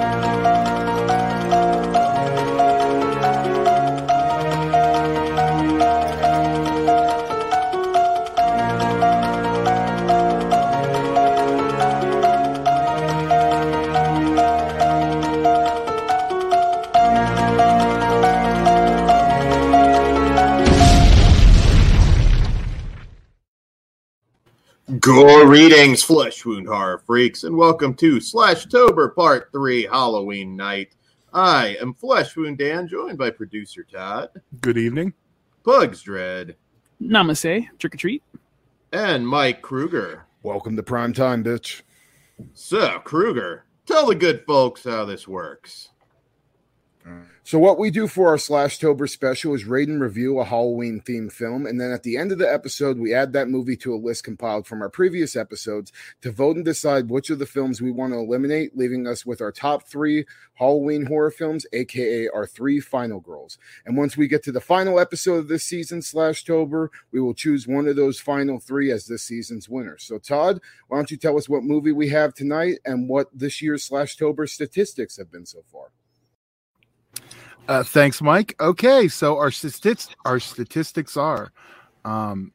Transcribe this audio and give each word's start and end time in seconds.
Bye. 0.00 0.29
Greetings, 25.50 26.00
flesh 26.04 26.44
wound 26.44 26.68
horror 26.68 26.98
freaks, 26.98 27.42
and 27.42 27.56
welcome 27.56 27.92
to 27.94 28.18
Slashtober 28.18 29.12
Part 29.16 29.50
3 29.50 29.82
Halloween 29.86 30.54
Night. 30.54 30.94
I 31.34 31.76
am 31.80 31.92
Flesh 31.92 32.36
Wound 32.36 32.56
Dan, 32.56 32.86
joined 32.86 33.18
by 33.18 33.30
producer 33.30 33.82
Todd, 33.82 34.28
Good 34.60 34.78
evening. 34.78 35.12
Pugs 35.64 36.02
Dread, 36.02 36.54
Namaste. 37.02 37.66
Trick 37.80 37.94
or 37.96 37.98
treat. 37.98 38.22
and 38.92 39.26
Mike 39.26 39.60
Kruger. 39.60 40.24
Welcome 40.44 40.76
to 40.76 40.84
prime 40.84 41.12
time, 41.12 41.42
bitch. 41.42 41.82
So, 42.52 43.00
Kruger, 43.00 43.64
tell 43.86 44.06
the 44.06 44.14
good 44.14 44.44
folks 44.46 44.84
how 44.84 45.04
this 45.04 45.26
works. 45.26 45.88
So, 47.42 47.58
what 47.58 47.78
we 47.78 47.90
do 47.90 48.06
for 48.06 48.28
our 48.28 48.36
Slashtober 48.36 49.08
special 49.08 49.54
is 49.54 49.64
rate 49.64 49.88
and 49.88 50.00
review 50.00 50.38
a 50.38 50.44
Halloween 50.44 51.00
themed 51.00 51.32
film. 51.32 51.66
And 51.66 51.80
then 51.80 51.90
at 51.90 52.04
the 52.04 52.16
end 52.16 52.30
of 52.30 52.38
the 52.38 52.48
episode, 52.48 52.98
we 52.98 53.12
add 53.12 53.32
that 53.32 53.48
movie 53.48 53.76
to 53.78 53.92
a 53.92 53.96
list 53.96 54.24
compiled 54.24 54.66
from 54.66 54.82
our 54.82 54.88
previous 54.88 55.34
episodes 55.34 55.90
to 56.20 56.30
vote 56.30 56.56
and 56.56 56.64
decide 56.64 57.10
which 57.10 57.30
of 57.30 57.38
the 57.38 57.46
films 57.46 57.80
we 57.80 57.90
want 57.90 58.12
to 58.12 58.18
eliminate, 58.18 58.76
leaving 58.76 59.06
us 59.06 59.26
with 59.26 59.40
our 59.40 59.50
top 59.50 59.88
three 59.88 60.26
Halloween 60.54 61.06
horror 61.06 61.30
films, 61.30 61.66
aka 61.72 62.28
our 62.28 62.46
three 62.46 62.78
final 62.78 63.18
girls. 63.18 63.58
And 63.84 63.96
once 63.96 64.16
we 64.16 64.28
get 64.28 64.44
to 64.44 64.52
the 64.52 64.60
final 64.60 65.00
episode 65.00 65.38
of 65.38 65.48
this 65.48 65.64
season, 65.64 66.02
Slashtober, 66.02 66.88
we 67.10 67.20
will 67.20 67.34
choose 67.34 67.66
one 67.66 67.88
of 67.88 67.96
those 67.96 68.20
final 68.20 68.60
three 68.60 68.92
as 68.92 69.06
this 69.06 69.24
season's 69.24 69.68
winner. 69.68 69.96
So, 69.98 70.18
Todd, 70.18 70.60
why 70.86 70.98
don't 70.98 71.10
you 71.10 71.16
tell 71.16 71.36
us 71.36 71.48
what 71.48 71.64
movie 71.64 71.90
we 71.90 72.10
have 72.10 72.34
tonight 72.34 72.78
and 72.84 73.08
what 73.08 73.26
this 73.32 73.60
year's 73.60 73.88
Slashtober 73.88 74.48
statistics 74.48 75.16
have 75.16 75.32
been 75.32 75.46
so 75.46 75.64
far? 75.72 75.90
Uh, 77.68 77.84
thanks, 77.84 78.20
Mike. 78.20 78.54
Okay, 78.60 79.06
so 79.08 79.38
our 79.38 79.50
statistics 79.50 80.08
our 80.24 80.40
statistics 80.40 81.16
are 81.16 81.52
um, 82.04 82.52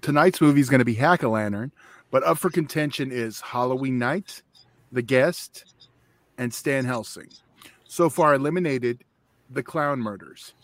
tonight's 0.00 0.40
movie 0.40 0.60
is 0.60 0.70
going 0.70 0.78
to 0.78 0.84
be 0.84 0.94
Hack-O-Lantern, 0.94 1.72
but 2.10 2.22
up 2.24 2.38
for 2.38 2.50
contention 2.50 3.10
is 3.10 3.40
Halloween 3.40 3.98
Night, 3.98 4.42
The 4.92 5.02
Guest, 5.02 5.74
and 6.38 6.52
Stan 6.52 6.84
Helsing. 6.84 7.28
So 7.88 8.08
far 8.08 8.34
eliminated, 8.34 9.04
The 9.50 9.62
Clown 9.62 10.00
Murders. 10.00 10.54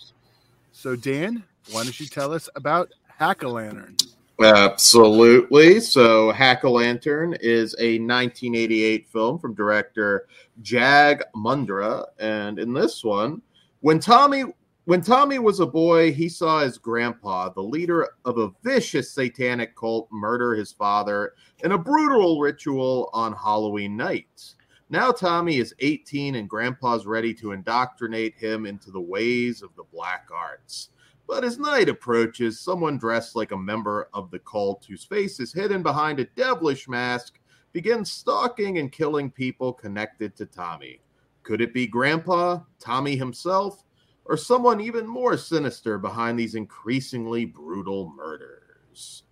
So 0.72 0.96
Dan, 0.96 1.44
why 1.70 1.84
don't 1.84 1.98
you 1.98 2.06
tell 2.06 2.32
us 2.32 2.48
about 2.56 2.90
Hack-O-Lantern? 3.18 3.96
Absolutely. 4.40 5.80
So, 5.80 6.32
Hack-O-Lantern 6.32 7.36
is 7.40 7.74
a 7.78 7.98
1988 7.98 9.08
film 9.08 9.38
from 9.38 9.54
director 9.54 10.26
Jag 10.62 11.22
Mundhra, 11.36 12.06
and 12.18 12.58
in 12.58 12.72
this 12.72 13.04
one, 13.04 13.42
when 13.80 13.98
Tommy 13.98 14.44
when 14.84 15.00
Tommy 15.00 15.38
was 15.38 15.60
a 15.60 15.66
boy, 15.66 16.12
he 16.12 16.28
saw 16.28 16.58
his 16.60 16.76
grandpa, 16.76 17.48
the 17.50 17.62
leader 17.62 18.08
of 18.24 18.38
a 18.38 18.50
vicious 18.64 19.12
satanic 19.12 19.76
cult, 19.76 20.08
murder 20.10 20.54
his 20.54 20.72
father 20.72 21.34
in 21.62 21.70
a 21.70 21.78
brutal 21.78 22.40
ritual 22.40 23.08
on 23.12 23.32
Halloween 23.32 23.96
night. 23.96 24.54
Now 24.90 25.12
Tommy 25.12 25.58
is 25.58 25.72
18 25.78 26.34
and 26.34 26.48
grandpa's 26.48 27.06
ready 27.06 27.32
to 27.34 27.52
indoctrinate 27.52 28.34
him 28.34 28.66
into 28.66 28.90
the 28.90 29.00
ways 29.00 29.62
of 29.62 29.70
the 29.76 29.84
black 29.84 30.28
arts. 30.34 30.88
But 31.32 31.44
as 31.44 31.58
night 31.58 31.88
approaches, 31.88 32.60
someone 32.60 32.98
dressed 32.98 33.36
like 33.36 33.52
a 33.52 33.56
member 33.56 34.10
of 34.12 34.30
the 34.30 34.38
cult, 34.40 34.84
whose 34.86 35.02
face 35.02 35.40
is 35.40 35.50
hidden 35.50 35.82
behind 35.82 36.20
a 36.20 36.26
devilish 36.26 36.86
mask, 36.88 37.38
begins 37.72 38.12
stalking 38.12 38.76
and 38.76 38.92
killing 38.92 39.30
people 39.30 39.72
connected 39.72 40.36
to 40.36 40.44
Tommy. 40.44 41.00
Could 41.42 41.62
it 41.62 41.72
be 41.72 41.86
Grandpa, 41.86 42.60
Tommy 42.78 43.16
himself, 43.16 43.82
or 44.26 44.36
someone 44.36 44.78
even 44.82 45.06
more 45.06 45.38
sinister 45.38 45.96
behind 45.96 46.38
these 46.38 46.54
increasingly 46.54 47.46
brutal 47.46 48.12
murders? 48.14 49.22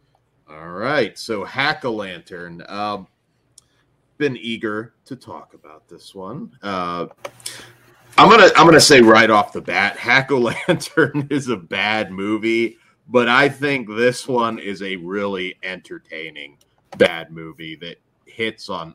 All 0.49 0.71
right, 0.71 1.19
so 1.19 1.45
Hack-O-Lantern. 1.45 2.65
Um, 2.67 3.09
been 4.17 4.39
eager 4.39 4.95
to 5.05 5.17
talk 5.17 5.53
about 5.53 5.87
this 5.87 6.15
one. 6.15 6.57
Uh, 6.63 7.09
I'm 8.21 8.29
gonna 8.29 8.51
I'm 8.55 8.67
gonna 8.67 8.81
say 8.81 9.01
right 9.01 9.31
off 9.31 9.55
the 9.55 9.63
bat, 9.63 9.97
Hack 9.97 10.31
Lantern 10.31 11.27
is 11.31 11.49
a 11.49 11.57
bad 11.57 12.13
movie, 12.13 12.77
but 13.09 13.31
I 13.31 13.49
think 13.49 13.89
this 13.89 14.29
one 14.29 14.59
is 14.59 14.83
a 14.83 14.97
really 14.97 15.57
entertaining 15.63 16.59
bad 16.99 17.33
movie 17.33 17.77
that 17.77 17.97
hits 18.27 18.69
on 18.69 18.95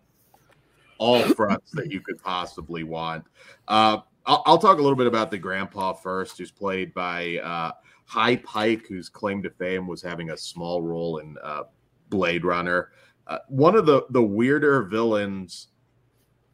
all 1.00 1.22
fronts 1.36 1.72
that 1.72 1.92
you 1.92 2.02
could 2.02 2.22
possibly 2.22 2.84
want. 2.84 3.26
Uh, 3.68 3.98
I'll, 4.28 4.44
I'll, 4.46 4.58
talk 4.60 4.78
a 4.78 4.82
little 4.84 4.96
bit 4.96 5.08
about 5.08 5.32
the 5.32 5.40
grandpa 5.40 5.94
first, 5.94 6.38
who's 6.38 6.52
played 6.52 6.94
by 6.94 7.38
uh, 7.38 7.72
Hy 8.06 8.36
Pyke, 8.36 8.88
whose 8.88 9.10
claim 9.10 9.42
to 9.42 9.50
fame 9.50 9.88
was 9.88 10.04
having 10.04 10.30
a 10.30 10.38
small 10.38 10.84
role 10.84 11.18
in 11.18 11.36
uh, 11.44 11.64
Blade 12.10 12.46
Runner. 12.46 12.92
Uh, 13.26 13.40
one 13.48 13.76
of 13.76 13.88
the 13.88 14.04
the 14.12 14.22
weirder 14.22 14.84
villains 14.84 15.70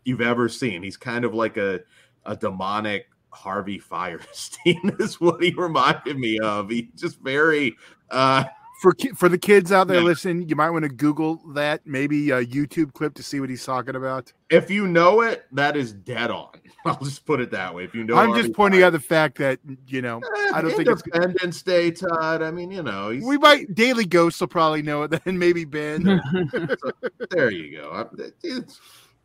you've 0.06 0.22
ever 0.22 0.48
seen. 0.48 0.82
He's 0.82 0.98
kind 0.98 1.26
of 1.26 1.34
like 1.34 1.58
a 1.58 1.82
a 2.26 2.36
demonic 2.36 3.08
Harvey 3.32 3.80
Fierstein 3.80 5.00
is 5.00 5.20
what 5.20 5.42
he 5.42 5.54
reminded 5.54 6.18
me 6.18 6.40
of. 6.40 6.70
He 6.70 6.90
just 6.96 7.20
very 7.20 7.76
uh 8.10 8.44
for 8.82 8.96
for 9.16 9.30
the 9.30 9.38
kids 9.38 9.72
out 9.72 9.88
there 9.88 10.00
yeah. 10.00 10.06
listening, 10.06 10.50
you 10.50 10.56
might 10.56 10.72
want 10.72 10.84
to 10.84 10.90
Google 10.90 11.40
that, 11.54 11.86
maybe 11.86 12.32
a 12.32 12.44
YouTube 12.44 12.94
clip 12.94 13.14
to 13.14 13.22
see 13.22 13.40
what 13.40 13.48
he's 13.48 13.64
talking 13.64 13.96
about. 13.96 14.34
If 14.50 14.72
you 14.72 14.88
know 14.88 15.22
it, 15.22 15.46
that 15.52 15.78
is 15.78 15.94
dead 15.94 16.32
on. 16.32 16.50
I'll 16.86 16.98
just 16.98 17.24
put 17.28 17.40
it 17.40 17.52
that 17.52 17.76
way. 17.76 17.84
If 17.84 17.94
you 17.94 18.04
know, 18.04 18.16
I'm 18.18 18.30
Harvey 18.30 18.42
just 18.42 18.56
pointing 18.56 18.82
out 18.82 18.94
the 18.94 19.00
fact 19.00 19.38
that 19.38 19.60
you 19.88 20.02
know 20.02 20.18
eh, 20.18 20.52
I 20.52 20.62
don't 20.64 20.72
think 20.72 20.90
it's 20.90 21.04
Independence 21.14 21.62
Day, 21.62 21.92
Todd. 21.92 22.42
I 22.42 22.50
mean, 22.50 22.72
you 22.72 22.82
know, 22.82 23.10
we 23.10 23.38
might 23.38 23.74
Daily 23.76 24.06
Ghost 24.06 24.42
will 24.42 24.48
probably 24.48 24.82
know 24.82 25.04
it. 25.04 25.12
Then 25.26 25.38
maybe 25.38 25.64
Ben. 25.64 26.20
so, 26.52 26.92
there 27.30 27.52
you 27.52 27.78
go. 27.78 28.10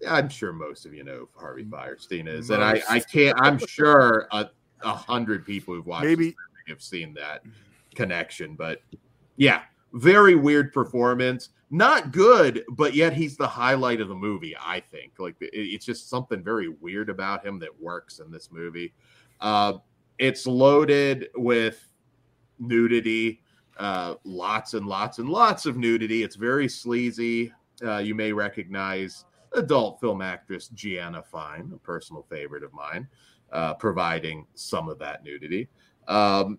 I'm 0.07 0.29
sure 0.29 0.53
most 0.53 0.87
of 0.87 0.95
you 0.95 1.05
know 1.05 1.29
who 1.33 1.41
Harvey 1.41 1.65
Fierstein 1.65 2.29
is, 2.29 2.51
most. 2.51 2.57
and 2.57 2.65
I, 2.65 2.83
I 2.89 3.01
can't. 3.01 3.39
I'm 3.41 3.59
sure 3.59 4.29
a, 4.33 4.51
a 4.83 4.93
hundred 4.93 5.47
people 5.47 5.75
who've 5.75 5.87
watched 5.87 6.05
maybe 6.05 6.37
have 6.69 6.83
seen 6.83 7.15
that 7.15 7.43
connection, 7.95 8.55
but 8.55 8.83
yeah, 9.37 9.63
very 9.93 10.35
weird 10.35 10.73
performance. 10.73 11.51
Not 11.71 12.13
good, 12.13 12.63
but 12.71 12.95
yet 12.95 13.13
he's 13.13 13.37
the 13.37 13.49
highlight 13.49 14.01
of 14.01 14.09
the 14.09 14.15
movie. 14.15 14.55
I 14.57 14.81
think 14.81 15.15
like 15.19 15.35
it's 15.41 15.85
just 15.85 16.09
something 16.09 16.43
very 16.45 16.69
weird 16.69 17.11
about 17.11 17.45
him 17.45 17.59
that 17.61 17.81
works 17.81 18.21
in 18.21 18.31
this 18.31 18.51
movie. 18.53 18.93
Uh, 19.41 19.75
it's 20.19 20.47
loaded 20.47 21.29
with 21.35 21.89
nudity, 22.59 23.43
uh, 23.79 24.15
lots 24.25 24.75
and 24.75 24.87
lots 24.87 25.19
and 25.19 25.29
lots 25.29 25.67
of 25.67 25.77
nudity. 25.77 26.23
It's 26.23 26.37
very 26.37 26.69
sleazy. 26.69 27.53
Uh, 27.85 27.99
you 27.99 28.15
may 28.15 28.33
recognize 28.33 29.25
adult 29.55 30.01
film 30.01 30.23
actress 30.23 30.69
Jeanna 30.69 31.23
Fine, 31.23 31.71
a 31.75 31.79
personal 31.79 32.27
favorite 32.29 32.63
of 32.63 32.73
mine, 32.73 33.09
uh, 33.53 33.75
providing 33.75 34.47
some 34.55 34.89
of 34.89 34.99
that 34.99 35.25
nudity. 35.25 35.69
Um, 36.09 36.59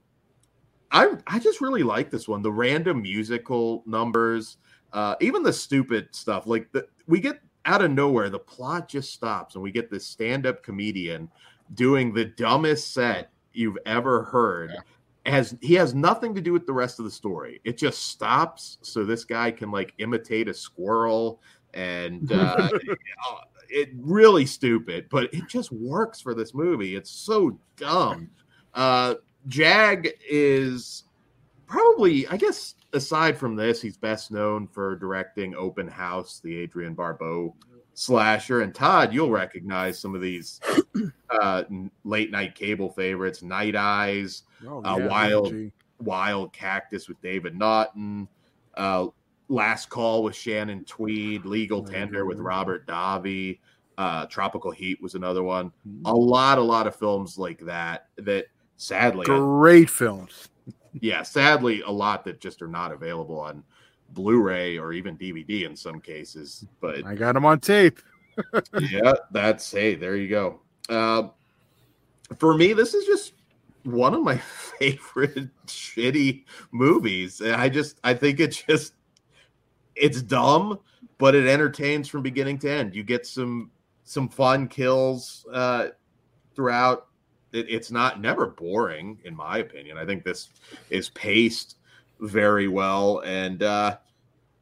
I 0.92 1.16
I 1.28 1.40
just 1.40 1.62
really 1.62 1.84
like 1.84 2.10
this 2.10 2.28
one. 2.28 2.42
The 2.42 2.52
random 2.52 3.02
musical 3.02 3.84
numbers, 3.86 4.58
uh, 4.94 5.16
even 5.20 5.44
the 5.44 5.54
stupid 5.54 6.10
stuff. 6.12 6.48
Like 6.48 6.72
the 6.72 6.88
we 7.08 7.20
get 7.20 7.42
out 7.66 7.82
of 7.82 7.92
nowhere, 7.92 8.30
the 8.30 8.40
plot 8.40 8.88
just 8.88 9.14
stops, 9.14 9.56
and 9.56 9.64
we 9.64 9.72
get 9.72 9.92
this 9.92 10.06
stand-up 10.06 10.64
comedian 10.64 11.30
doing 11.74 12.14
the 12.14 12.26
dumbest 12.26 12.94
set 12.94 13.32
you've 13.54 13.78
ever 13.86 14.24
heard. 14.24 14.72
Yeah. 14.74 14.82
Has 15.34 15.58
he 15.62 15.74
has 15.74 15.94
nothing 15.94 16.34
to 16.36 16.42
do 16.42 16.54
with 16.54 16.66
the 16.66 16.72
rest 16.72 17.00
of 17.00 17.06
the 17.06 17.12
story. 17.12 17.60
It 17.66 17.78
just 17.78 18.08
stops 18.08 18.78
so 18.82 19.04
this 19.04 19.26
guy 19.26 19.52
can 19.52 19.72
like 19.72 19.94
imitate 19.98 20.48
a 20.48 20.54
squirrel 20.54 21.42
and 21.74 22.32
uh, 22.34 22.70
it 23.70 23.90
really 23.96 24.46
stupid, 24.46 25.08
but 25.10 25.34
it 25.34 25.48
just 25.48 25.72
works 25.72 26.22
for 26.22 26.34
this 26.34 26.54
movie. 26.54 26.96
It's 26.96 27.12
so 27.12 27.60
dumb. 27.76 28.30
Uh, 28.74 29.16
Jag 29.48 30.10
is 30.30 31.04
probably, 31.66 32.28
I 32.28 32.38
guess, 32.38 32.76
aside 32.94 33.38
from 33.38 33.56
this, 33.56 33.82
he's 33.82 33.98
best 33.98 34.32
known 34.32 34.68
for 34.68 34.96
directing 34.96 35.56
Open 35.56 35.88
House, 35.88 36.40
the 36.44 36.64
Adrienne 36.64 36.94
Barbeau 36.94 37.56
slasher. 37.94 38.62
And 38.62 38.74
Todd, 38.74 39.14
you'll 39.14 39.32
recognize 39.32 40.00
some 40.00 40.16
of 40.16 40.22
these 40.22 40.60
uh, 41.30 41.64
late 42.04 42.32
night 42.32 42.56
cable 42.56 42.90
favorites: 42.90 43.42
Night 43.42 43.76
Eyes, 43.76 44.44
oh, 44.66 44.84
uh, 44.84 44.98
yeah, 44.98 45.06
uh, 45.06 45.10
Wild 45.10 45.54
Wild 46.00 46.54
Cactus 46.54 47.08
with 47.08 47.22
David 47.22 47.58
Naughton, 47.58 48.28
uh, 48.76 49.08
Last 49.50 49.90
Call 49.90 50.24
with 50.24 50.36
Shannon 50.36 50.84
Tweed, 50.86 51.46
Legal 51.46 51.84
Tender 51.84 52.26
with 52.26 52.40
Robert 52.40 52.86
Davi, 52.88 53.60
Uh, 53.98 54.26
Tropical 54.28 54.72
Heat 54.72 55.02
was 55.02 55.16
another 55.16 55.44
one. 55.44 55.72
A 56.06 56.14
lot, 56.14 56.58
a 56.58 56.62
lot 56.62 56.86
of 56.88 56.96
films 56.96 57.38
like 57.38 57.60
that. 57.62 58.10
That 58.18 58.48
sadly, 58.76 59.26
Great 59.26 59.90
films. 59.90 60.50
yeah, 61.02 61.24
sadly, 61.24 61.82
a 61.82 61.92
lot 61.92 62.24
that 62.26 62.40
just 62.42 62.62
are 62.62 62.68
not 62.68 62.92
available 62.92 63.40
on 63.40 63.64
Blu-ray 64.12 64.78
or 64.78 64.94
even 64.94 65.18
DVD 65.18 65.66
in 65.66 65.76
some 65.76 66.00
cases. 66.00 66.66
But 66.80 67.06
I 67.06 67.16
got 67.16 67.34
them 67.34 67.46
on 67.46 67.60
tape. 67.60 68.00
yeah, 68.80 69.14
that's 69.32 69.72
hey, 69.72 69.96
there 69.96 70.16
you 70.16 70.30
go. 70.30 70.60
Uh, 70.90 71.30
for 72.38 72.56
me, 72.56 72.74
this 72.74 72.94
is 72.94 73.06
just 73.06 73.34
one 73.84 74.14
of 74.14 74.22
my 74.22 74.38
favorite 74.80 75.50
shitty 75.66 76.44
movies. 76.72 77.42
I 77.42 77.70
just 77.70 78.00
I 78.04 78.14
think 78.14 78.40
it 78.40 78.64
just 78.68 78.94
it's 80.00 80.22
dumb, 80.22 80.80
but 81.18 81.36
it 81.36 81.48
entertains 81.48 82.08
from 82.08 82.22
beginning 82.22 82.60
to 82.60 82.70
end. 82.70 82.96
You 82.96 83.04
get 83.04 83.26
some 83.26 83.72
some 84.04 84.30
fun 84.30 84.68
kills 84.68 85.46
uh, 85.52 85.90
throughout. 86.56 87.08
It, 87.54 87.70
it's 87.70 87.92
not 87.92 88.22
never 88.22 88.48
boring, 88.48 89.20
in 89.26 89.36
my 89.36 89.60
opinion. 89.60 89.98
I 89.98 90.06
think 90.06 90.24
this 90.24 90.50
is 90.90 91.10
paced 91.10 91.78
very 92.20 92.68
well, 92.68 93.20
and 93.26 93.64
uh, 93.64 93.98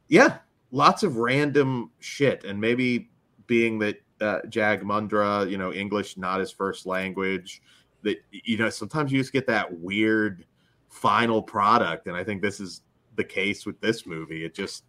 yeah, 0.08 0.38
lots 0.70 1.02
of 1.02 1.16
random 1.16 1.90
shit. 2.00 2.44
And 2.44 2.60
maybe 2.60 3.10
being 3.46 3.78
that 3.80 4.00
uh, 4.20 4.40
Jag 4.48 4.82
Mundhra, 4.82 5.48
you 5.50 5.58
know, 5.58 5.72
English 5.72 6.16
not 6.16 6.40
his 6.40 6.50
first 6.50 6.86
language, 6.86 7.62
that 8.02 8.18
you 8.30 8.56
know 8.56 8.70
sometimes 8.70 9.12
you 9.12 9.18
just 9.18 9.32
get 9.32 9.46
that 9.46 9.72
weird 9.80 10.44
final 10.88 11.42
product, 11.42 12.06
and 12.06 12.16
I 12.16 12.24
think 12.24 12.40
this 12.42 12.60
is 12.60 12.82
the 13.16 13.24
case 13.24 13.66
with 13.66 13.80
this 13.80 14.06
movie. 14.06 14.44
It 14.44 14.54
just 14.54 14.84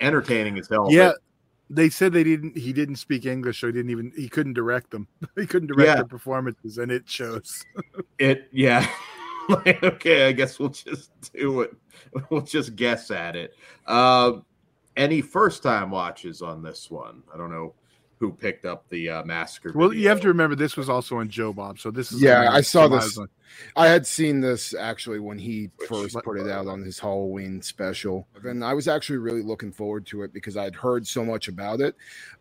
entertaining 0.00 0.58
as 0.58 0.68
hell. 0.68 0.88
Yeah, 0.90 1.12
they 1.70 1.88
said 1.90 2.12
they 2.12 2.24
didn't. 2.24 2.56
He 2.56 2.72
didn't 2.72 2.96
speak 2.96 3.26
English, 3.26 3.60
so 3.60 3.66
he 3.66 3.72
didn't 3.72 3.90
even. 3.90 4.12
He 4.16 4.28
couldn't 4.28 4.54
direct 4.54 4.90
them. 4.90 5.06
he 5.36 5.46
couldn't 5.46 5.68
direct 5.68 5.88
Yeah. 5.88 5.94
their 5.96 6.04
performances, 6.06 6.78
and 6.78 6.90
it 6.90 7.08
shows. 7.08 7.64
It 8.18 8.48
yeah. 8.52 8.86
like, 9.48 9.82
okay, 9.82 10.26
I 10.28 10.32
guess 10.32 10.58
we'll 10.58 10.68
just 10.70 11.10
do 11.32 11.60
it. 11.62 11.74
We'll 12.30 12.40
just 12.42 12.74
guess 12.76 13.10
at 13.10 13.36
it. 13.36 13.54
Um, 13.86 14.44
any 14.96 15.20
first 15.22 15.62
time 15.62 15.90
watches 15.90 16.42
on 16.42 16.62
this 16.62 16.90
one? 16.90 17.22
I 17.32 17.36
don't 17.36 17.50
know 17.50 17.74
who 18.18 18.32
picked 18.32 18.64
up 18.64 18.88
the 18.88 19.08
uh, 19.08 19.24
massacre. 19.24 19.72
Well, 19.74 19.92
you 19.94 20.08
have 20.08 20.20
to 20.22 20.28
remember 20.28 20.56
this 20.56 20.76
was 20.76 20.88
also 20.88 21.18
on 21.18 21.28
Joe 21.28 21.52
Bob, 21.52 21.78
so 21.78 21.90
this 21.92 22.10
is 22.10 22.20
Yeah, 22.20 22.50
I 22.50 22.60
saw 22.60 22.88
this. 22.88 23.16
on- 23.16 23.28
I 23.76 23.88
had 23.88 24.06
seen 24.06 24.40
this 24.40 24.74
actually 24.74 25.18
when 25.18 25.38
he 25.38 25.70
Which- 25.76 25.88
first 25.88 26.16
put 26.24 26.38
it 26.38 26.48
out 26.48 26.66
on 26.66 26.82
his 26.82 26.98
Halloween 26.98 27.62
special, 27.62 28.26
and 28.44 28.64
I 28.64 28.74
was 28.74 28.88
actually 28.88 29.18
really 29.18 29.42
looking 29.42 29.72
forward 29.72 30.06
to 30.06 30.22
it 30.22 30.32
because 30.32 30.56
I'd 30.56 30.74
heard 30.74 31.06
so 31.06 31.24
much 31.24 31.48
about 31.48 31.80
it. 31.80 31.94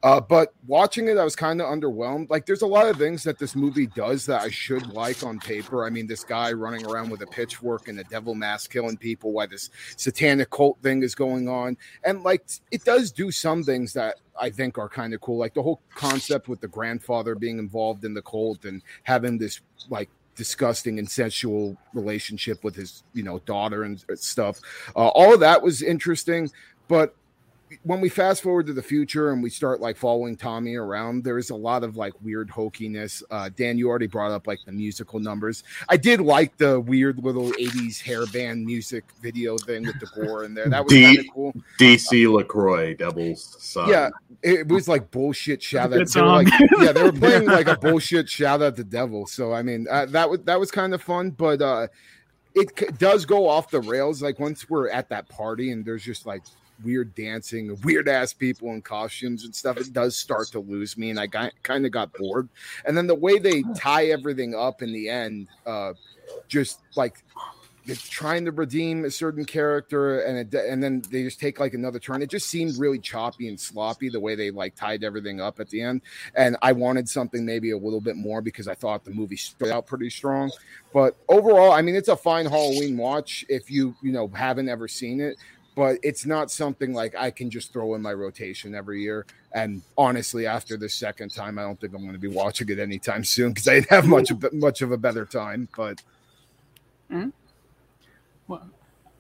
Uh, 0.04 0.20
but 0.20 0.54
watching 0.68 1.08
it, 1.08 1.18
I 1.18 1.24
was 1.24 1.36
kind 1.36 1.62
of 1.62 1.68
underwhelmed. 1.68 2.30
Like, 2.30 2.46
there's 2.46 2.62
a 2.62 2.68
lot 2.68 2.88
of 2.88 2.98
things 2.98 3.24
that 3.24 3.40
this 3.40 3.56
movie 3.56 3.88
does 3.88 4.26
that 4.28 4.42
I 4.42 4.50
should 4.50 4.88
like 4.88 5.24
on 5.24 5.40
paper. 5.40 5.86
I 5.86 5.90
mean, 5.90 6.08
this 6.08 6.24
guy 6.24 6.52
running 6.54 6.86
around 6.86 7.10
with 7.10 7.22
a 7.22 7.28
pitchfork 7.28 7.88
and 7.88 8.00
a 8.00 8.04
devil 8.06 8.36
mask 8.36 8.72
killing 8.72 8.98
people, 8.98 9.32
while 9.32 9.48
this 9.48 9.70
satanic 9.96 10.50
cult 10.50 10.78
thing 10.82 11.04
is 11.04 11.16
going 11.16 11.48
on, 11.48 11.78
and 12.04 12.24
like 12.24 12.46
it 12.72 12.84
does 12.84 13.12
do 13.12 13.32
some 13.32 13.64
things 13.64 13.94
that 13.94 14.16
I 14.40 14.50
think 14.50 14.78
are 14.78 14.90
kind 14.90 15.14
of 15.14 15.22
cool, 15.22 15.38
like 15.38 15.54
the 15.54 15.64
whole 15.64 15.82
concept 15.96 16.48
with 16.48 16.62
the 16.62 16.68
grandfather 16.68 17.36
being 17.36 17.60
involved 17.60 18.06
in 18.06 18.14
the 18.14 18.22
cult 18.22 18.66
and 18.66 18.82
having 19.04 19.38
this 19.38 19.62
like 19.90 20.10
disgusting 20.38 21.00
and 21.00 21.08
incestual 21.08 21.76
relationship 21.94 22.64
with 22.64 22.76
his 22.76 23.04
you 23.14 23.24
know 23.24 23.40
daughter 23.40 23.84
and 23.84 24.04
stuff. 24.16 24.60
Uh, 24.96 25.08
all 25.10 25.34
of 25.34 25.40
that 25.42 25.62
was 25.62 25.82
interesting 25.82 26.50
but 26.88 27.16
when 27.84 28.00
we 28.00 28.10
fast 28.10 28.42
forward 28.42 28.66
to 28.66 28.74
the 28.74 28.82
future 28.82 29.32
and 29.32 29.44
we 29.44 29.50
start 29.50 29.82
like 29.82 29.98
following 29.98 30.36
tommy 30.36 30.76
around 30.76 31.24
there's 31.24 31.50
a 31.50 31.56
lot 31.56 31.84
of 31.84 31.98
like 31.98 32.14
weird 32.22 32.50
hokiness 32.50 33.24
uh, 33.32 33.50
dan 33.56 33.78
you 33.78 33.90
already 33.90 34.08
brought 34.08 34.32
up 34.32 34.48
like 34.48 34.60
the 34.66 34.72
musical 34.72 35.20
numbers 35.20 35.64
i 35.90 35.98
did 35.98 36.22
like 36.22 36.56
the 36.58 36.80
weird 36.82 37.24
little 37.24 37.52
80s 37.52 38.02
hairband 38.02 38.64
music 38.64 39.04
video 39.22 39.58
thing 39.58 39.86
with 39.86 40.00
the 40.00 40.08
gore 40.16 40.46
in 40.46 40.54
there 40.54 40.70
that 40.70 40.84
was 40.84 40.94
D- 40.94 41.04
kind 41.04 41.20
of 41.20 41.26
cool 41.34 41.54
DC 41.80 42.32
Lacroix, 42.32 42.94
Devil's 42.96 43.56
Son. 43.60 43.90
yeah, 43.90 44.10
it 44.42 44.68
was 44.68 44.88
like 44.88 45.10
bullshit 45.12 45.62
shout 45.62 45.92
Good 45.92 46.02
out. 46.02 46.08
They 46.10 46.22
were 46.22 46.28
like, 46.28 46.48
yeah, 46.80 46.92
they 46.92 47.04
were 47.04 47.12
playing 47.14 47.46
like 47.46 47.68
a 47.68 47.78
bullshit 47.78 48.30
shout 48.30 48.62
out 48.62 48.76
the 48.76 48.84
devil. 48.84 49.26
So 49.28 49.54
I 49.54 49.62
mean, 49.62 49.88
uh, 49.90 50.06
that 50.08 50.30
was 50.30 50.42
that 50.42 50.60
was 50.60 50.72
kind 50.72 50.94
of 50.94 51.02
fun, 51.02 51.32
but 51.32 51.62
uh, 51.62 51.88
it 52.56 52.78
c- 52.78 52.88
does 52.98 53.26
go 53.26 53.48
off 53.48 53.70
the 53.70 53.82
rails. 53.82 54.22
Like 54.22 54.40
once 54.40 54.70
we're 54.70 54.90
at 54.90 55.10
that 55.10 55.30
party 55.30 55.72
and 55.72 55.86
there's 55.86 56.04
just 56.04 56.26
like 56.26 56.44
weird 56.84 57.14
dancing, 57.16 57.78
weird 57.84 58.08
ass 58.08 58.34
people 58.34 58.72
in 58.74 58.82
costumes 58.82 59.46
and 59.46 59.56
stuff, 59.56 59.78
it 59.78 59.94
does 59.94 60.16
start 60.16 60.48
to 60.50 60.60
lose 60.60 60.98
me, 60.98 61.10
and 61.10 61.20
I 61.20 61.28
got 61.28 61.54
kind 61.64 61.86
of 61.86 61.92
got 61.92 62.14
bored. 62.14 62.50
And 62.86 62.98
then 62.98 63.08
the 63.08 63.16
way 63.16 63.40
they 63.40 63.64
tie 63.76 64.08
everything 64.08 64.56
up 64.56 64.82
in 64.82 64.92
the 64.94 65.10
end, 65.10 65.48
uh, 65.66 65.94
just 66.48 66.82
like 66.96 67.24
they're 67.86 67.96
trying 67.96 68.44
to 68.44 68.52
redeem 68.52 69.06
a 69.06 69.12
certain 69.12 69.46
character 69.46 70.20
and 70.20 70.54
it, 70.54 70.54
and 70.54 70.84
then 70.84 71.02
they 71.10 71.24
just 71.24 71.40
take 71.40 71.58
like 71.60 71.74
another 71.74 72.00
turn. 72.00 72.22
It 72.22 72.30
just 72.30 72.50
seemed 72.50 72.78
really 72.78 73.00
choppy 73.00 73.48
and 73.48 73.58
sloppy 73.58 74.10
the 74.10 74.20
way 74.20 74.36
they 74.36 74.52
like 74.52 74.76
tied 74.76 75.06
everything 75.06 75.40
up 75.40 75.62
at 75.62 75.70
the 75.70 75.82
end 75.82 76.02
and 76.36 76.58
i 76.62 76.72
wanted 76.72 77.08
something 77.08 77.46
maybe 77.46 77.72
a 77.72 77.78
little 77.78 78.02
bit 78.02 78.16
more 78.16 78.42
because 78.42 78.68
i 78.68 78.74
thought 78.74 79.04
the 79.04 79.12
movie 79.12 79.38
stood 79.38 79.70
out 79.70 79.88
pretty 79.88 80.10
strong. 80.10 80.52
But 80.94 81.16
overall 81.30 81.72
i 81.72 81.82
mean 81.82 81.96
it's 81.96 82.08
a 82.08 82.16
fine 82.16 82.46
halloween 82.46 82.98
watch 82.98 83.46
if 83.50 83.70
you 83.70 83.96
you 84.02 84.12
know 84.12 84.28
haven't 84.30 84.70
ever 84.70 84.88
seen 84.88 85.22
it 85.22 85.38
but 85.78 85.98
it's 86.04 86.26
not 86.26 86.52
something 86.52 86.94
like 86.94 87.16
i 87.16 87.32
can 87.32 87.50
just 87.50 87.72
throw 87.72 87.96
in 87.96 88.02
my 88.02 88.12
rotation 88.12 88.76
every 88.76 89.02
year 89.02 89.26
and 89.54 89.82
honestly 89.98 90.46
after 90.46 90.76
the 90.76 90.90
second 90.90 91.30
time 91.34 91.58
i 91.58 91.62
don't 91.62 91.80
think 91.80 91.94
i'm 91.94 92.02
going 92.02 92.12
to 92.12 92.20
be 92.20 92.28
watching 92.28 92.68
it 92.68 92.80
anytime 92.80 93.24
soon 93.24 93.54
because 93.54 93.68
i 93.68 93.76
didn't 93.76 93.90
have 93.90 94.08
much 94.08 94.32
of, 94.32 94.54
much 94.54 94.82
of 94.82 94.92
a 94.92 94.98
better 94.98 95.26
time 95.26 95.70
but 95.78 96.02
mm-hmm. 97.12 97.30
well, 98.48 98.68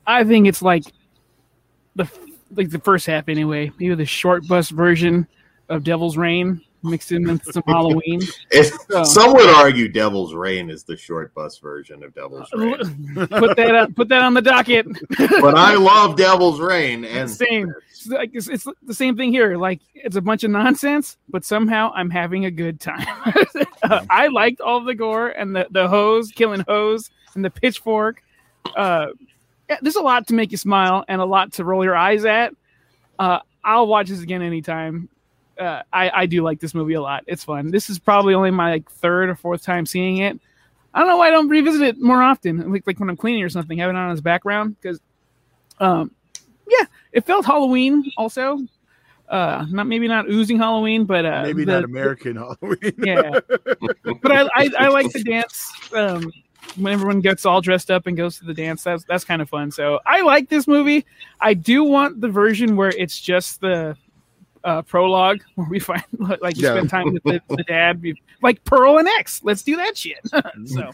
I 0.07 0.23
think 0.23 0.47
it's 0.47 0.61
like 0.61 0.85
the 1.97 2.09
like 2.55 2.69
the 2.69 2.79
first 2.79 3.05
half 3.05 3.27
anyway. 3.27 3.71
Maybe 3.77 3.93
the 3.93 4.05
short 4.05 4.47
bus 4.47 4.69
version 4.69 5.27
of 5.67 5.83
Devil's 5.83 6.15
Rain 6.15 6.61
mixed 6.83 7.11
in 7.11 7.27
with 7.27 7.43
some 7.51 7.63
Halloween. 7.67 8.21
If, 8.51 8.73
So- 8.89 9.03
some 9.03 9.33
would 9.33 9.49
argue 9.49 9.87
Devil's 9.87 10.33
Rain 10.33 10.69
is 10.69 10.83
the 10.83 10.95
short 10.95 11.33
bus 11.33 11.57
version 11.57 12.03
of 12.03 12.13
Devil's 12.13 12.47
Rain. 12.53 12.77
put 13.15 13.57
that 13.57 13.75
on, 13.75 13.93
put 13.93 14.07
that 14.09 14.21
on 14.21 14.33
the 14.33 14.41
docket. 14.41 14.87
but 15.17 15.57
I 15.57 15.75
love 15.75 16.15
Devil's 16.15 16.59
Rain 16.59 17.03
and 17.05 17.29
Same. 17.29 17.73
It's, 17.89 18.07
like, 18.07 18.31
it's, 18.33 18.47
it's 18.47 18.67
the 18.83 18.93
same 18.93 19.17
thing 19.17 19.31
here. 19.31 19.57
Like 19.57 19.81
it's 19.95 20.15
a 20.15 20.21
bunch 20.21 20.43
of 20.43 20.51
nonsense, 20.51 21.17
but 21.29 21.43
somehow 21.43 21.91
I'm 21.95 22.09
having 22.09 22.45
a 22.45 22.51
good 22.51 22.79
time. 22.79 23.05
Uh, 23.83 24.05
I 24.09 24.27
liked 24.27 24.61
all 24.61 24.83
the 24.83 24.95
gore 24.95 25.29
and 25.29 25.55
the 25.55 25.67
the 25.71 25.87
hose 25.87 26.31
killing 26.31 26.63
hose 26.67 27.09
and 27.35 27.43
the 27.43 27.49
pitchfork. 27.49 28.21
Uh, 28.75 29.07
there's 29.81 29.95
a 29.95 30.01
lot 30.01 30.27
to 30.27 30.33
make 30.33 30.51
you 30.51 30.57
smile 30.57 31.03
and 31.07 31.21
a 31.21 31.25
lot 31.25 31.53
to 31.53 31.63
roll 31.63 31.83
your 31.83 31.95
eyes 31.95 32.25
at. 32.25 32.53
Uh, 33.19 33.39
I'll 33.63 33.87
watch 33.87 34.07
this 34.07 34.21
again 34.21 34.41
anytime. 34.41 35.09
Uh, 35.59 35.81
I 35.91 36.09
I 36.21 36.25
do 36.27 36.43
like 36.43 36.59
this 36.59 36.73
movie 36.73 36.93
a 36.93 37.01
lot. 37.01 37.23
It's 37.27 37.43
fun. 37.43 37.71
This 37.71 37.89
is 37.89 37.97
probably 37.99 38.33
only 38.33 38.51
my 38.51 38.71
like 38.71 38.89
third 38.91 39.29
or 39.29 39.35
fourth 39.35 39.63
time 39.63 39.85
seeing 39.85 40.17
it. 40.17 40.39
I 40.93 40.99
don't 40.99 41.07
know 41.09 41.17
why 41.17 41.27
I 41.27 41.31
don't 41.31 41.49
revisit 41.49 41.81
it 41.81 41.99
more 42.01 42.21
often. 42.21 42.71
Like 42.71 42.83
like 42.85 42.99
when 42.99 43.09
I'm 43.09 43.17
cleaning 43.17 43.43
or 43.43 43.49
something, 43.49 43.77
have 43.79 43.89
it 43.89 43.95
on 43.95 44.11
as 44.11 44.21
background 44.21 44.75
because, 44.81 44.99
um, 45.79 46.11
yeah, 46.69 46.85
it 47.11 47.25
felt 47.25 47.45
Halloween 47.45 48.11
also. 48.17 48.59
Uh, 49.29 49.65
not 49.69 49.87
maybe 49.87 50.07
not 50.07 50.29
oozing 50.29 50.57
Halloween, 50.57 51.03
but 51.03 51.25
uh, 51.25 51.41
Maybe 51.43 51.65
the- 51.65 51.73
not 51.73 51.83
American 51.83 52.37
Halloween. 52.37 52.93
yeah, 52.99 53.39
but 54.21 54.31
I, 54.31 54.47
I 54.55 54.69
I 54.79 54.87
like 54.87 55.11
the 55.11 55.21
dance. 55.23 55.69
Um, 55.93 56.31
when 56.77 56.93
everyone 56.93 57.19
gets 57.21 57.45
all 57.45 57.59
dressed 57.61 57.91
up 57.91 58.07
and 58.07 58.15
goes 58.15 58.37
to 58.39 58.45
the 58.45 58.53
dance, 58.53 58.83
that's 58.83 59.03
that's 59.03 59.25
kind 59.25 59.41
of 59.41 59.49
fun. 59.49 59.71
So 59.71 59.99
I 60.05 60.21
like 60.21 60.47
this 60.49 60.65
movie. 60.67 61.05
I 61.41 61.55
do 61.55 61.83
want 61.83 62.21
the 62.21 62.29
version 62.29 62.75
where 62.77 62.89
it's 62.89 63.19
just 63.19 63.59
the 63.59 63.97
uh, 64.63 64.81
prologue 64.81 65.41
where 65.55 65.67
we 65.69 65.79
find 65.79 66.03
like 66.41 66.57
you 66.57 66.63
Yeah. 66.63 66.73
spend 66.75 66.89
time 66.89 67.13
with 67.13 67.23
the, 67.23 67.41
the 67.49 67.63
dad, 67.63 68.01
We- 68.01 68.21
like 68.41 68.63
Pearl 68.63 68.97
and 68.97 69.07
X. 69.19 69.41
Let's 69.43 69.63
do 69.63 69.75
that 69.77 69.97
shit. 69.97 70.19
so 70.65 70.91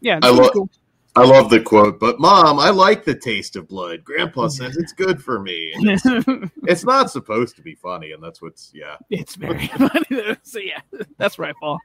yeah, 0.00 0.18
I 0.22 0.30
this 0.30 0.32
is 0.32 0.38
lo- 0.38 0.50
cool. 0.50 0.70
I 1.18 1.24
love 1.24 1.48
the 1.48 1.62
quote, 1.62 1.98
but 1.98 2.20
mom, 2.20 2.58
I 2.58 2.68
like 2.68 3.06
the 3.06 3.14
taste 3.14 3.56
of 3.56 3.66
blood. 3.68 4.04
Grandpa 4.04 4.48
says 4.48 4.76
it's 4.76 4.92
good 4.92 5.22
for 5.22 5.40
me. 5.40 5.72
It's, 5.76 6.02
it's 6.64 6.84
not 6.84 7.10
supposed 7.10 7.56
to 7.56 7.62
be 7.62 7.74
funny, 7.74 8.12
and 8.12 8.22
that's 8.22 8.42
what's 8.42 8.70
yeah. 8.74 8.96
it's 9.08 9.34
very 9.34 9.66
funny. 9.68 10.04
Though. 10.10 10.36
So 10.42 10.58
yeah, 10.58 10.80
that's 11.16 11.38
where 11.38 11.48
I 11.48 11.52
fall. 11.58 11.78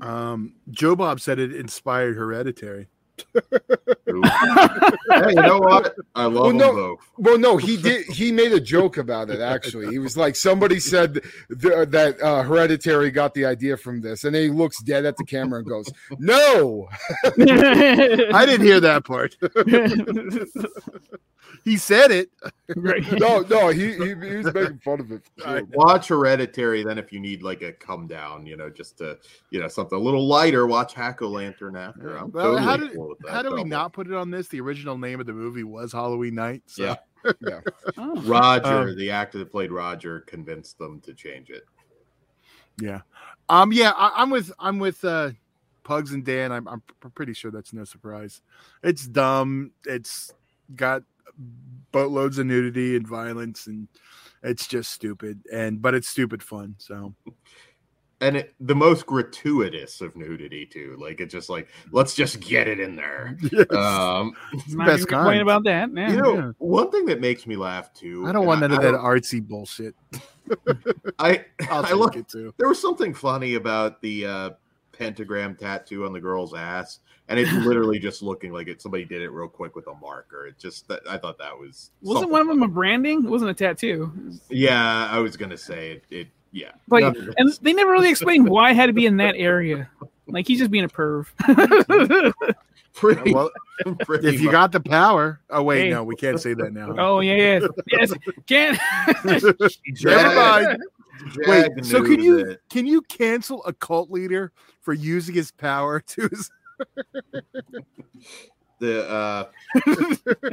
Um, 0.00 0.54
Joe 0.70 0.96
Bob 0.96 1.20
said 1.20 1.38
it 1.38 1.54
inspired 1.54 2.16
Hereditary. 2.16 2.88
Ooh. 3.36 4.22
hey, 4.22 5.30
you 5.30 5.34
know 5.34 5.58
what? 5.58 5.94
I 6.14 6.24
love 6.24 6.32
Well, 6.34 6.44
them 6.48 6.56
no. 6.58 6.72
both. 6.72 6.98
Well, 7.18 7.38
no, 7.38 7.56
he 7.56 7.76
did. 7.76 8.06
He 8.06 8.32
made 8.32 8.52
a 8.52 8.60
joke 8.60 8.96
about 8.96 9.30
it. 9.30 9.40
Actually, 9.40 9.88
he 9.88 9.98
was 9.98 10.16
like, 10.16 10.36
somebody 10.36 10.80
said 10.80 11.14
th- 11.14 11.88
that 11.90 12.16
uh, 12.22 12.42
Hereditary 12.42 13.10
got 13.10 13.34
the 13.34 13.44
idea 13.44 13.76
from 13.76 14.00
this, 14.00 14.24
and 14.24 14.34
then 14.34 14.42
he 14.42 14.50
looks 14.50 14.82
dead 14.82 15.04
at 15.04 15.16
the 15.16 15.24
camera 15.24 15.60
and 15.60 15.68
goes, 15.68 15.90
"No." 16.18 16.88
I 17.24 18.46
didn't 18.46 18.66
hear 18.66 18.80
that 18.80 19.04
part. 19.04 19.36
he 21.64 21.76
said 21.76 22.10
it. 22.10 22.30
Right. 22.76 23.04
No, 23.18 23.40
no, 23.40 23.68
he, 23.68 23.92
he, 23.94 24.08
he 24.08 24.14
was 24.14 24.54
making 24.54 24.78
fun 24.84 25.00
of 25.00 25.10
it. 25.10 25.22
sure. 25.38 25.62
Watch 25.72 26.08
Hereditary, 26.08 26.84
then 26.84 26.98
if 26.98 27.12
you 27.12 27.18
need 27.20 27.42
like 27.42 27.62
a 27.62 27.72
come 27.72 28.06
down, 28.06 28.46
you 28.46 28.56
know, 28.56 28.70
just 28.70 28.98
to 28.98 29.18
you 29.50 29.60
know 29.60 29.68
something 29.68 29.98
a 29.98 30.00
little 30.00 30.26
lighter, 30.26 30.66
watch 30.66 30.94
Hack 30.94 31.20
O 31.22 31.28
Lantern 31.28 31.76
after. 31.76 32.16
I'm 32.16 32.30
Well, 32.30 32.44
totally 32.44 32.62
how 32.62 32.76
did 32.76 32.92
cool 33.08 33.16
with 33.20 33.26
that 33.26 33.32
how 33.32 33.42
do 33.42 33.50
we 33.50 33.56
double. 33.58 33.68
not 33.70 33.92
put 33.92 34.06
it 34.06 34.14
on 34.14 34.30
this? 34.30 34.48
The 34.48 34.60
original 34.60 34.98
name 34.98 35.20
of 35.20 35.26
the 35.26 35.32
movie 35.32 35.64
was 35.64 35.92
Halloween 35.92 36.34
Night. 36.34 36.62
So. 36.66 36.84
Yeah. 36.84 36.96
Yeah. 37.40 37.60
Oh. 37.98 38.14
Roger, 38.22 38.90
Um, 38.90 38.96
the 38.96 39.10
actor 39.10 39.38
that 39.38 39.50
played 39.50 39.72
Roger, 39.72 40.20
convinced 40.20 40.78
them 40.78 41.00
to 41.00 41.12
change 41.12 41.50
it. 41.50 41.64
Yeah. 42.80 43.00
Um. 43.48 43.72
Yeah. 43.72 43.90
I, 43.96 44.12
I'm 44.22 44.30
with. 44.30 44.52
I'm 44.58 44.78
with. 44.78 45.04
uh 45.04 45.30
Pugs 45.82 46.12
and 46.12 46.24
Dan. 46.24 46.52
I'm. 46.52 46.68
I'm 46.68 46.80
pr- 47.00 47.08
pretty 47.08 47.32
sure 47.34 47.50
that's 47.50 47.72
no 47.72 47.82
surprise. 47.84 48.40
It's 48.84 49.06
dumb. 49.06 49.72
It's 49.84 50.32
got 50.76 51.02
boatloads 51.92 52.38
of 52.38 52.46
nudity 52.46 52.94
and 52.94 53.06
violence, 53.06 53.66
and 53.66 53.88
it's 54.44 54.66
just 54.68 54.92
stupid. 54.92 55.40
And 55.52 55.82
but 55.82 55.94
it's 55.94 56.08
stupid 56.08 56.42
fun. 56.42 56.76
So 56.78 57.14
And 58.20 58.36
it, 58.38 58.54
the 58.58 58.74
most 58.74 59.06
gratuitous 59.06 60.00
of 60.00 60.16
nudity 60.16 60.66
too. 60.66 60.96
Like 61.00 61.20
it's 61.20 61.32
just 61.32 61.48
like 61.48 61.68
let's 61.92 62.14
just 62.16 62.40
get 62.40 62.66
it 62.66 62.80
in 62.80 62.96
there. 62.96 63.38
Um, 63.70 64.32
Best 64.52 64.76
gonna 64.76 64.96
complain 65.06 65.24
kind. 65.24 65.40
about 65.42 65.64
that. 65.64 65.90
Yeah. 65.94 66.10
you 66.10 66.16
know, 66.16 66.34
Yeah. 66.34 66.50
one 66.58 66.90
thing 66.90 67.06
that 67.06 67.20
makes 67.20 67.46
me 67.46 67.54
laugh 67.56 67.92
too. 67.94 68.24
I 68.26 68.32
don't 68.32 68.38
and 68.42 68.46
want 68.48 68.60
none 68.62 68.72
of 68.72 68.82
that 68.82 68.94
artsy 68.94 69.40
bullshit. 69.46 69.94
I 71.18 71.44
I'll 71.70 71.86
I 71.86 71.92
look. 71.92 72.16
it 72.16 72.28
too. 72.28 72.52
There 72.58 72.68
was 72.68 72.80
something 72.80 73.14
funny 73.14 73.54
about 73.54 74.00
the 74.02 74.26
uh, 74.26 74.50
pentagram 74.92 75.54
tattoo 75.54 76.04
on 76.04 76.12
the 76.12 76.20
girl's 76.20 76.54
ass, 76.54 77.00
and 77.28 77.38
it's 77.38 77.52
literally 77.52 77.98
just 77.98 78.22
looking 78.22 78.52
like 78.52 78.66
it. 78.68 78.80
Somebody 78.82 79.04
did 79.04 79.22
it 79.22 79.30
real 79.30 79.48
quick 79.48 79.76
with 79.76 79.86
a 79.86 79.94
marker. 79.94 80.46
It 80.46 80.58
just 80.58 80.88
that, 80.88 81.00
I 81.08 81.18
thought 81.18 81.38
that 81.38 81.56
was 81.58 81.90
Wasn't 82.02 82.22
something 82.22 82.32
one 82.32 82.40
of 82.42 82.48
them 82.48 82.62
a 82.62 82.68
branding? 82.68 83.24
It 83.24 83.30
wasn't 83.30 83.50
a 83.50 83.54
tattoo. 83.54 84.12
Was- 84.26 84.40
Yeah, 84.50 85.08
I 85.10 85.18
was 85.18 85.36
gonna 85.36 85.58
say 85.58 85.92
it. 85.92 86.04
it 86.10 86.28
yeah, 86.52 86.70
Like, 86.88 87.02
None 87.04 87.34
and 87.36 87.52
they 87.62 87.72
never 87.72 87.90
really 87.92 88.10
explained 88.10 88.48
why 88.48 88.70
it 88.70 88.76
had 88.76 88.86
to 88.86 88.92
be 88.92 89.06
in 89.06 89.16
that 89.18 89.34
area. 89.36 89.88
Like 90.26 90.46
he's 90.46 90.58
just 90.58 90.70
being 90.70 90.84
a 90.84 90.88
perv. 90.88 91.26
pretty, 92.94 93.32
Well, 93.32 93.50
pretty 94.00 94.28
if 94.28 94.40
you 94.40 94.46
much. 94.46 94.52
got 94.52 94.72
the 94.72 94.80
power. 94.80 95.40
Oh 95.50 95.62
wait, 95.62 95.84
Hey. 95.84 95.90
no, 95.90 96.04
we 96.04 96.16
can't 96.16 96.40
say 96.40 96.54
that 96.54 96.72
now. 96.72 96.94
oh 96.98 97.20
yeah, 97.20 97.60
yes, 97.60 97.62
yes. 97.90 98.12
Can't. 98.46 98.78
Never 100.04 100.34
mind. 100.34 100.78
Wait, 101.46 101.84
so 101.84 102.02
can 102.02 102.20
you 102.22 102.44
that- 102.44 102.58
can 102.70 102.86
you 102.86 103.02
cancel 103.02 103.64
a 103.64 103.72
cult 103.72 104.10
leader 104.10 104.52
for 104.80 104.92
using 104.92 105.34
his 105.34 105.50
power 105.50 106.00
to 106.00 106.30
the 108.78 109.08
uh, 109.10 109.48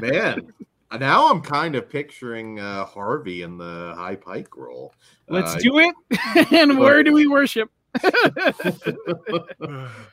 man? 0.01 0.53
Now 0.99 1.29
I'm 1.29 1.41
kind 1.41 1.75
of 1.75 1.89
picturing 1.89 2.59
uh, 2.59 2.85
Harvey 2.85 3.41
in 3.41 3.57
the 3.57 3.93
Hy 3.97 4.15
Pyke 4.15 4.55
role. 4.55 4.93
Let's 5.29 5.55
Uh, 5.55 5.59
do 5.59 5.79
it. 5.79 5.95
and 6.51 6.77
where 6.77 7.03
do 7.03 7.13
we 7.13 7.27
worship? 7.27 7.69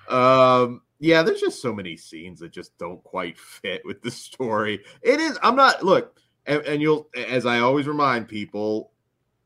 um 0.09 0.83
yeah 1.01 1.21
there's 1.23 1.41
just 1.41 1.61
so 1.61 1.73
many 1.73 1.97
scenes 1.97 2.39
that 2.39 2.53
just 2.53 2.79
don't 2.79 3.03
quite 3.03 3.37
fit 3.37 3.83
with 3.85 4.01
the 4.03 4.11
story 4.11 4.81
it 5.03 5.19
is 5.19 5.37
i'm 5.43 5.57
not 5.57 5.83
look 5.83 6.21
and, 6.47 6.63
and 6.63 6.81
you'll 6.81 7.09
as 7.29 7.45
i 7.45 7.59
always 7.59 7.89
remind 7.89 8.29
people 8.29 8.93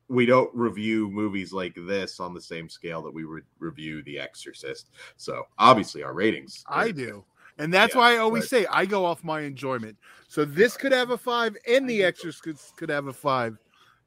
we 0.08 0.26
don't 0.26 0.54
review 0.54 1.10
movies 1.10 1.52
like 1.52 1.74
this 1.86 2.20
on 2.20 2.34
the 2.34 2.40
same 2.40 2.68
scale 2.68 3.02
that 3.02 3.14
we 3.14 3.24
would 3.24 3.44
review 3.58 4.02
the 4.02 4.18
exorcist 4.18 4.90
so 5.16 5.44
obviously 5.58 6.02
our 6.02 6.12
ratings 6.12 6.62
I 6.68 6.90
do. 6.90 7.24
And 7.58 7.72
that's 7.72 7.94
Yeah, 7.94 8.00
why 8.00 8.14
I 8.14 8.16
always 8.18 8.44
but- 8.44 8.50
say 8.50 8.66
I 8.70 8.84
go 8.86 9.04
off 9.04 9.24
my 9.24 9.40
enjoyment. 9.40 9.96
So 10.28 10.44
this 10.44 10.76
could 10.76 10.92
have 10.92 11.10
a 11.10 11.18
five 11.18 11.56
and 11.68 11.88
the 11.88 12.02
exorcist 12.04 12.42
could 12.42 12.58
could 12.76 12.88
have 12.90 13.06
a 13.06 13.12
five, 13.12 13.56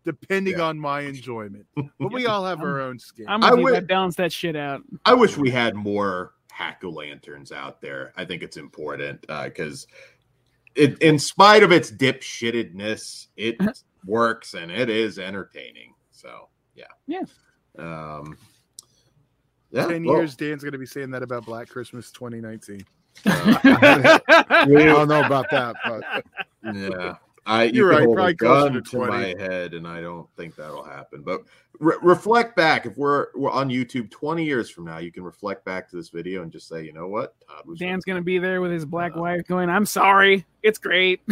depending 0.05 0.57
Yeah. 0.57 0.65
on 0.65 0.79
my 0.79 1.01
enjoyment. 1.01 1.65
But 1.75 2.11
we 2.11 2.25
all 2.27 2.45
have 2.45 2.61
our 2.61 2.79
own 2.79 2.99
skin. 2.99 3.25
I'm 3.27 3.43
I 3.43 3.51
with 3.51 3.59
you. 3.59 3.63
would- 3.65 3.87
balance 3.87 4.15
that 4.17 4.31
shit 4.31 4.55
out. 4.55 4.81
i 5.05 5.13
wish 5.13 5.37
we 5.37 5.49
had 5.49 5.75
more 5.75 6.33
hack-o'-lanterns 6.51 7.53
out 7.53 7.79
there 7.79 8.11
i 8.17 8.25
think 8.25 8.43
it's 8.43 8.57
important 8.57 9.21
because 9.21 9.87
it 10.75 10.97
in 11.01 11.17
spite 11.17 11.63
of 11.63 11.71
its 11.71 11.89
dipshittedness 11.89 13.27
it 13.37 13.55
works 14.05 14.53
and 14.55 14.69
it 14.69 14.89
is 14.89 15.17
entertaining 15.19 15.93
so 16.11 16.49
yeah 16.75 16.83
Yeah. 17.07 17.21
um 17.77 18.37
yeah 19.71 19.85
Ten 19.87 20.03
well, 20.03 20.17
years, 20.17 20.35
Dan's 20.35 20.61
going 20.63 20.73
to 20.73 20.77
be 20.79 20.85
saying 20.85 21.11
that 21.11 21.23
about 21.23 21.45
Black 21.45 21.69
Christmas 21.69 22.11
2019. 22.11 22.81
Uh, 23.25 24.19
I 24.49 24.65
don't 24.67 25.07
know 25.07 25.23
about 25.23 25.49
that, 25.51 25.75
but 25.85 26.23
Yeah, 26.73 27.15
I 27.45 27.63
you 27.65 27.73
You're 27.73 27.89
right, 27.89 28.03
hold 28.03 28.15
probably 28.15 28.31
a 28.33 28.35
gun 28.35 28.73
to, 28.73 28.81
to 28.81 28.89
20. 28.89 29.11
my 29.11 29.35
head, 29.41 29.73
and 29.73 29.87
I 29.87 30.01
don't 30.01 30.27
think 30.37 30.55
that'll 30.55 30.83
happen. 30.83 31.21
But 31.23 31.41
re- 31.79 31.97
reflect 32.01 32.55
back 32.55 32.85
if 32.85 32.97
we're 32.97 33.27
we're 33.35 33.49
on 33.51 33.69
YouTube 33.69 34.11
20 34.11 34.43
years 34.43 34.69
from 34.69 34.85
now, 34.85 34.99
you 34.99 35.11
can 35.11 35.23
reflect 35.23 35.65
back 35.65 35.89
to 35.89 35.95
this 35.95 36.09
video 36.09 36.43
and 36.43 36.51
just 36.51 36.67
say, 36.67 36.83
you 36.83 36.93
know 36.93 37.07
what, 37.07 37.35
Todd 37.47 37.65
was 37.65 37.79
Dan's 37.79 38.05
gonna 38.05 38.21
be 38.21 38.37
there 38.37 38.61
with 38.61 38.71
his 38.71 38.85
black 38.85 39.15
Uh, 39.15 39.21
wife, 39.21 39.47
going, 39.47 39.69
"I'm 39.69 39.85
sorry, 39.85 40.45
it's 40.63 40.77
great." 40.79 41.21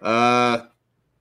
Uh, 0.00 0.66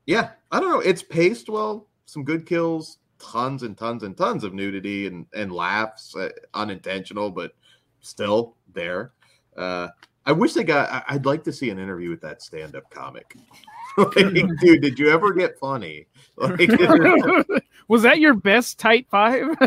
yeah, 0.05 0.31
I 0.51 0.59
don't 0.59 0.69
know. 0.69 0.79
It's 0.79 1.03
paced 1.03 1.49
well, 1.49 1.88
some 2.05 2.23
good 2.23 2.45
kills, 2.45 2.97
tons 3.19 3.63
and 3.63 3.77
tons 3.77 4.03
and 4.03 4.15
tons 4.15 4.43
of 4.43 4.53
nudity 4.53 5.07
and 5.07 5.25
and 5.33 5.51
laughs, 5.51 6.15
uh, 6.15 6.29
unintentional, 6.53 7.29
but 7.29 7.53
still 8.01 8.55
there. 8.73 9.11
Uh, 9.55 9.89
I 10.25 10.31
wish 10.31 10.53
they 10.53 10.63
got. 10.63 10.91
I, 10.91 11.15
I'd 11.15 11.25
like 11.25 11.43
to 11.45 11.53
see 11.53 11.69
an 11.69 11.79
interview 11.79 12.09
with 12.09 12.21
that 12.21 12.41
stand-up 12.41 12.89
comic. 12.89 13.35
like, 13.97 14.13
dude, 14.61 14.81
did 14.81 14.99
you 14.99 15.09
ever 15.09 15.33
get 15.33 15.59
funny? 15.59 16.07
Like, 16.38 16.69
Was 17.89 18.03
that 18.03 18.19
your 18.19 18.33
best 18.33 18.79
tight 18.79 19.07
five? 19.09 19.57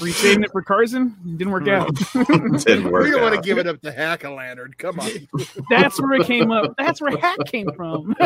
Were 0.00 0.06
you 0.06 0.12
saving 0.12 0.44
it 0.44 0.52
for 0.52 0.62
Carson? 0.62 1.16
Didn't 1.36 1.52
work 1.52 1.66
out. 1.68 1.92
didn't 2.12 2.90
work 2.90 3.04
we 3.04 3.10
don't 3.10 3.22
want 3.22 3.34
to 3.34 3.40
give 3.40 3.58
it 3.58 3.66
up 3.66 3.80
to 3.82 3.90
Hack-O-Lantern. 3.90 4.74
Come 4.78 5.00
on. 5.00 5.10
That's 5.70 6.00
where 6.00 6.12
it 6.14 6.26
came 6.26 6.52
up. 6.52 6.74
That's 6.78 7.00
where 7.00 7.16
Hack 7.16 7.38
came 7.46 7.68
from. 7.74 8.14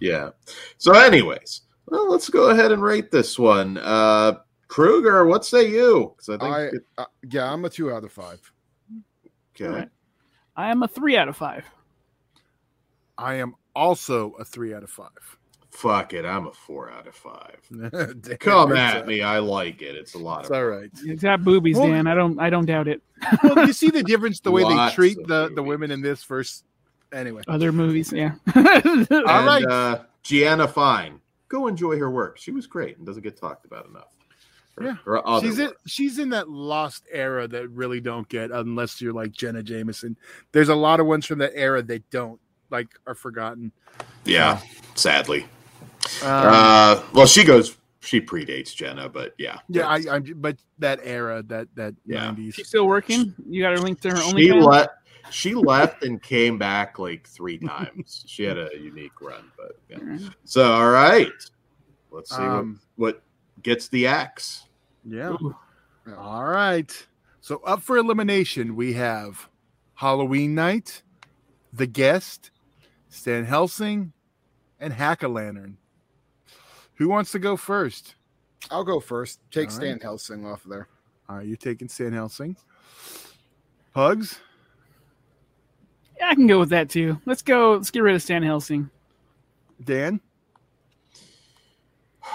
yeah. 0.00 0.30
So, 0.78 0.92
anyways, 0.94 1.62
well, 1.86 2.10
let's 2.10 2.28
go 2.28 2.50
ahead 2.50 2.72
and 2.72 2.82
rate 2.82 3.10
this 3.10 3.38
one. 3.38 3.78
Uh, 3.78 4.34
Kruger, 4.68 5.26
what 5.26 5.44
say 5.44 5.68
you? 5.68 6.14
'Cause 6.16 6.28
I 6.30 6.38
think 6.38 6.54
I, 6.54 6.62
it- 6.64 6.86
uh, 6.98 7.04
yeah, 7.30 7.52
I'm 7.52 7.64
a 7.64 7.70
two 7.70 7.92
out 7.92 8.04
of 8.04 8.12
five. 8.12 8.40
okay. 9.54 9.66
Alright. 9.66 9.88
I 10.56 10.70
am 10.70 10.82
a 10.82 10.88
three 10.88 11.16
out 11.16 11.28
of 11.28 11.36
five. 11.36 11.64
I 13.18 13.34
am 13.34 13.54
also 13.76 14.30
a 14.38 14.44
three 14.44 14.74
out 14.74 14.82
of 14.82 14.90
five. 14.90 15.10
Fuck 15.72 16.12
it, 16.12 16.24
I'm 16.26 16.46
a 16.46 16.52
four 16.52 16.90
out 16.90 17.06
of 17.06 17.14
five. 17.14 17.56
Damn, 17.70 18.36
Come 18.38 18.72
at 18.76 19.02
uh, 19.04 19.06
me, 19.06 19.22
I 19.22 19.38
like 19.38 19.80
it. 19.80 19.96
It's 19.96 20.12
a 20.14 20.18
lot 20.18 20.40
It's 20.40 20.50
of 20.50 20.56
all 20.56 20.66
right. 20.66 20.90
It's 21.02 21.22
got 21.22 21.42
boobies, 21.42 21.76
Well- 21.78 21.88
Dan. 21.88 22.06
I 22.06 22.14
don't. 22.14 22.38
I 22.38 22.50
don't 22.50 22.66
doubt 22.66 22.88
it. 22.88 23.02
Well, 23.42 23.66
you 23.66 23.72
see 23.72 23.88
the 23.90 24.02
difference 24.02 24.40
the 24.40 24.50
way 24.50 24.64
they 24.64 24.90
treat 24.92 25.16
of 25.18 25.26
the, 25.28 25.50
the 25.54 25.62
women 25.62 25.90
in 25.90 26.02
this 26.02 26.22
versus 26.24 26.64
anyway. 27.12 27.42
Other 27.48 27.72
movies, 27.72 28.12
yeah. 28.12 28.32
All 28.54 28.62
And, 28.66 29.08
right. 29.10 29.64
uh, 29.64 30.02
Jeanna 30.22 30.66
Fine, 30.68 31.20
go 31.48 31.68
enjoy 31.68 31.98
her 31.98 32.10
work. 32.10 32.36
She 32.38 32.50
was 32.50 32.66
great 32.66 32.98
and 32.98 33.06
doesn't 33.06 33.22
get 33.22 33.36
talked 33.38 33.64
about 33.64 33.86
enough. 33.86 34.08
Her- 34.76 34.84
Yeah. 34.84 34.96
her 35.06 35.22
She's 35.40 35.58
in 35.58 35.66
work. 35.68 35.78
she's 35.86 36.18
in 36.18 36.28
that 36.30 36.48
lost 36.50 37.04
era 37.10 37.46
that 37.48 37.68
really 37.70 38.00
don't 38.00 38.28
get 38.28 38.50
unless 38.50 39.00
you're 39.00 39.12
like 39.14 39.32
Jenna 39.32 39.62
Jameson. 39.62 40.16
There's 40.52 40.68
a 40.68 40.74
lot 40.74 41.00
of 41.00 41.06
ones 41.06 41.24
from 41.24 41.38
that 41.38 41.52
era 41.54 41.80
that 41.82 42.10
don't 42.10 42.40
like 42.70 42.88
are 43.06 43.14
forgotten. 43.14 43.70
Yeah, 44.24 44.60
sadly. 44.96 45.46
Um, 46.22 46.28
uh, 46.52 47.02
well, 47.12 47.26
she 47.26 47.44
goes. 47.44 47.76
She 48.00 48.20
predates 48.20 48.74
Jenna, 48.74 49.08
but 49.08 49.32
yeah, 49.38 49.58
yeah, 49.68 49.86
I, 49.86 50.02
I'm 50.10 50.24
but 50.38 50.56
that 50.78 50.98
era, 51.04 51.42
that 51.44 51.68
that 51.76 51.94
Yeah. 52.04 52.26
nineties. 52.26 52.54
She's 52.56 52.66
still 52.66 52.86
working. 52.88 53.32
You 53.48 53.62
got 53.62 53.70
her 53.72 53.78
linked 53.78 54.02
to 54.02 54.10
her 54.10 54.16
she 54.16 54.48
OnlyFans. 54.48 54.66
left. 54.66 54.90
She 55.30 55.54
left 55.54 56.02
and 56.02 56.20
came 56.20 56.58
back 56.58 56.98
like 56.98 57.26
three 57.28 57.58
times. 57.58 58.24
she 58.26 58.42
had 58.42 58.58
a 58.58 58.70
unique 58.78 59.20
run, 59.20 59.44
but 59.56 59.78
yeah. 59.88 60.18
So, 60.44 60.72
all 60.72 60.90
right, 60.90 61.30
let's 62.10 62.30
see 62.30 62.42
Um, 62.42 62.80
what 62.96 63.14
what 63.14 63.62
gets 63.62 63.86
the 63.88 64.08
axe. 64.08 64.64
Yeah. 65.04 65.30
Ooh. 65.40 65.54
All 66.18 66.44
right. 66.44 67.06
So 67.40 67.58
up 67.64 67.82
for 67.82 67.96
elimination, 67.96 68.74
we 68.74 68.94
have 68.94 69.48
Halloween 69.94 70.54
Night, 70.56 71.02
The 71.72 71.86
Guest, 71.86 72.50
Stan 73.08 73.44
Helsing, 73.44 74.12
and 74.80 74.92
Hack-O-Lantern. 74.92 75.76
Who 77.02 77.08
wants 77.08 77.32
to 77.32 77.40
go 77.40 77.56
first? 77.56 78.14
I'll 78.70 78.84
go 78.84 79.00
first. 79.00 79.40
Take 79.50 79.70
All 79.70 79.74
Stan 79.74 79.94
right. 79.94 80.02
Helsing 80.02 80.46
off 80.46 80.64
of 80.64 80.70
there. 80.70 80.86
All 81.28 81.34
right, 81.34 81.44
you're 81.44 81.56
taking 81.56 81.88
Stan 81.88 82.12
Helsing. 82.12 82.56
Pugs. 83.92 84.38
Yeah, 86.16 86.28
I 86.28 86.36
can 86.36 86.46
go 86.46 86.60
with 86.60 86.68
that 86.68 86.88
too. 86.88 87.20
Let's 87.26 87.42
go. 87.42 87.72
Let's 87.72 87.90
get 87.90 88.04
rid 88.04 88.14
of 88.14 88.22
Stan 88.22 88.44
Helsing. 88.44 88.88
Dan. 89.82 90.20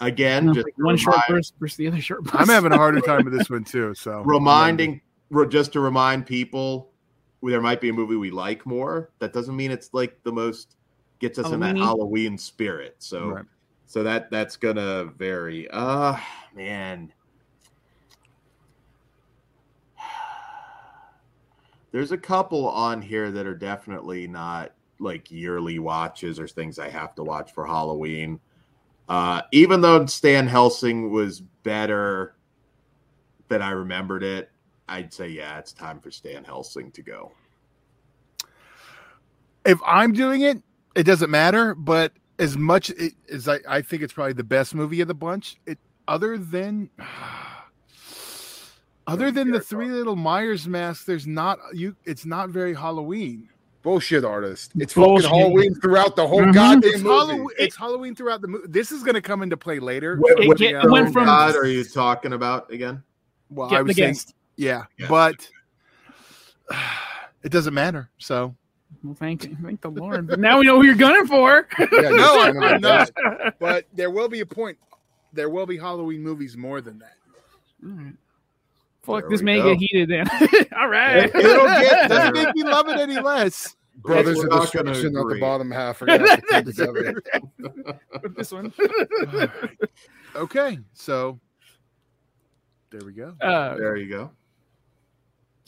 Again, 0.00 0.54
just 0.54 0.66
one 0.78 0.96
short 0.96 1.16
remind- 1.16 1.28
burst 1.28 1.54
versus 1.60 1.76
the 1.76 1.88
other 1.88 2.00
short 2.00 2.24
burst. 2.24 2.36
I'm 2.38 2.48
having 2.48 2.72
a 2.72 2.78
harder 2.78 3.02
time 3.02 3.26
with 3.26 3.34
this 3.36 3.50
one 3.50 3.64
too. 3.64 3.94
So 3.94 4.22
reminding 4.22 5.02
just 5.50 5.74
to 5.74 5.80
remind 5.80 6.24
people 6.24 6.88
there 7.42 7.60
might 7.60 7.82
be 7.82 7.90
a 7.90 7.92
movie 7.92 8.16
we 8.16 8.30
like 8.30 8.64
more 8.64 9.10
that 9.18 9.34
doesn't 9.34 9.54
mean 9.54 9.70
it's 9.70 9.90
like 9.92 10.22
the 10.22 10.32
most 10.32 10.77
gets 11.18 11.38
us 11.38 11.50
in 11.50 11.60
that 11.60 11.76
Halloween-y? 11.76 11.86
halloween 11.86 12.38
spirit 12.38 12.96
so 12.98 13.30
Right. 13.30 13.44
so 13.86 14.02
that 14.02 14.30
that's 14.30 14.56
gonna 14.56 15.04
vary 15.16 15.68
uh 15.70 16.16
man 16.54 17.12
there's 21.90 22.12
a 22.12 22.18
couple 22.18 22.68
on 22.68 23.00
here 23.00 23.30
that 23.30 23.46
are 23.46 23.54
definitely 23.54 24.26
not 24.26 24.72
like 25.00 25.30
yearly 25.30 25.78
watches 25.78 26.38
or 26.38 26.48
things 26.48 26.78
i 26.78 26.88
have 26.88 27.14
to 27.14 27.22
watch 27.22 27.52
for 27.52 27.66
halloween 27.66 28.40
uh 29.08 29.42
even 29.52 29.80
though 29.80 30.04
stan 30.06 30.46
helsing 30.46 31.10
was 31.10 31.40
better 31.40 32.36
than 33.48 33.62
i 33.62 33.70
remembered 33.70 34.22
it 34.22 34.50
I'd 34.88 35.12
say, 35.12 35.28
yeah, 35.28 35.58
it's 35.58 35.74
time 35.74 36.00
for 36.00 36.10
Stan 36.10 36.44
Helsing 36.44 36.90
to 36.92 37.02
go. 37.02 37.32
if 39.66 39.78
I'm 39.84 40.14
doing 40.14 40.40
it, 40.40 40.62
it 40.94 41.04
doesn't 41.04 41.30
matter. 41.30 41.74
But 41.74 42.12
as 42.38 42.56
much 42.56 42.90
i- 43.00 43.12
as 43.32 43.48
I, 43.48 43.58
I 43.68 43.82
think 43.82 44.02
it's 44.02 44.12
probably 44.12 44.32
the 44.34 44.44
best 44.44 44.74
movie 44.74 45.00
of 45.00 45.08
the 45.08 45.14
bunch, 45.14 45.56
it 45.66 45.78
other 46.06 46.38
than 46.38 46.90
other 49.06 49.30
than 49.30 49.50
the 49.50 49.60
three 49.60 49.88
little 49.88 50.16
Myers 50.16 50.66
masks, 50.68 51.04
there's 51.04 51.26
not 51.26 51.58
you. 51.72 51.96
It's 52.04 52.26
not 52.26 52.50
very 52.50 52.74
Halloween. 52.74 53.48
Bullshit 53.82 54.24
artist. 54.24 54.72
It's 54.76 54.92
Bullshit. 54.92 55.26
fucking 55.30 55.38
Halloween 55.40 55.74
throughout 55.76 56.16
the 56.16 56.26
whole 56.26 56.40
Mhm. 56.42 56.52
goddamn 56.52 56.90
It's 56.92 57.02
movie. 57.02 57.14
Halloween. 57.14 57.48
It's 57.58 57.76
Halloween 57.76 58.14
throughout 58.14 58.40
the 58.42 58.48
movie. 58.48 58.66
This 58.68 58.90
is 58.92 59.02
going 59.02 59.14
to 59.14 59.22
come 59.22 59.40
into 59.42 59.56
play 59.56 59.78
later. 59.78 60.14
It 60.24 60.48
What 60.48 60.58
get- 60.58 60.72
Yeah. 60.72 60.82
it 60.84 60.90
went 60.90 61.12
from 61.12 61.24
God 61.26 61.54
are 61.56 61.64
you 61.66 61.84
talking 61.84 62.32
about 62.32 62.70
again? 62.72 63.02
Well, 63.50 63.70
Get 63.70 63.76
I 63.78 63.82
the 63.82 63.86
was 63.86 63.96
saying, 63.96 64.16
yeah, 64.56 64.84
Yeah. 64.98 65.06
but 65.08 65.48
it 67.42 67.50
doesn't 67.50 67.72
matter. 67.72 68.10
So 68.18 68.54
Well, 69.04 69.14
thank 69.14 69.44
you, 69.44 69.56
thank 69.62 69.80
the 69.80 69.90
Lord. 69.90 70.26
But 70.26 70.40
now 70.40 70.58
we 70.58 70.66
know 70.66 70.76
who 70.80 70.86
you're 70.86 70.94
gunning 70.96 71.26
for. 71.26 71.68
Yeah, 71.78 72.08
no, 72.10 72.40
I'm, 72.40 72.54
son 72.54 72.56
of 72.56 72.62
a 72.62 72.66
I'm 72.74 72.80
not. 72.80 73.10
bitch. 73.14 73.52
But 73.60 73.86
there 73.94 74.10
will 74.10 74.28
be 74.28 74.40
a 74.40 74.46
point. 74.46 74.76
There 75.32 75.50
will 75.50 75.66
be 75.66 75.76
Halloween 75.76 76.22
movies 76.22 76.56
more 76.56 76.80
than 76.80 76.98
that. 76.98 77.14
All 77.84 77.90
right. 77.92 78.14
Fuck, 79.02 79.20
There 79.22 79.30
this 79.30 79.42
may 79.42 79.58
go. 79.58 79.74
get 79.74 79.78
heated 79.78 80.08
then. 80.10 80.26
All 80.78 80.88
right. 80.88 81.24
It'll 81.34 81.66
get 81.66 82.08
doesn't 82.08 82.34
make 82.34 82.54
me 82.54 82.64
love 82.64 82.88
it 82.88 82.98
any 82.98 83.20
less. 83.20 83.76
Brothers 83.98 84.36
We're 84.38 84.44
of 84.46 84.50
not 84.50 84.72
gonna 84.72 84.92
Destruction, 84.92 85.12
not 85.12 85.28
the 85.28 85.40
bottom 85.40 85.70
half. 85.70 86.02
Are 86.02 86.06
gonna 86.06 86.28
have 86.28 86.64
to 86.64 86.72
together. 86.72 87.22
With 88.22 88.36
this 88.36 88.52
one. 88.52 88.72
Okay, 90.36 90.78
so 90.92 91.40
there 92.90 93.00
we 93.04 93.12
go. 93.12 93.34
Uh, 93.40 93.76
There 93.76 93.96
you 93.96 94.08
go. 94.08 94.30